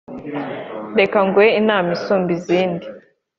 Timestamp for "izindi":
2.37-2.85